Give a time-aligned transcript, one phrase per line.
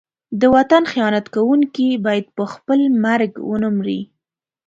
[0.39, 4.01] د وطن خیانت کوونکی باید په خپل مرګ ونه مري.